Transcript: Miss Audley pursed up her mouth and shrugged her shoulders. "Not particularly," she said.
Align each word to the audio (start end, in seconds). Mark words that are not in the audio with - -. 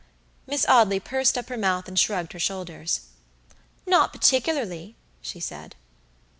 Miss 0.47 0.65
Audley 0.67 0.99
pursed 0.99 1.37
up 1.37 1.47
her 1.49 1.57
mouth 1.57 1.87
and 1.87 1.99
shrugged 1.99 2.33
her 2.33 2.39
shoulders. 2.39 3.01
"Not 3.85 4.11
particularly," 4.11 4.95
she 5.21 5.39
said. 5.39 5.75